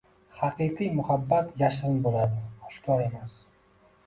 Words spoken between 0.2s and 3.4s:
Haqiqiy muhabbat yashirin bo‘ladi, oshkor emas.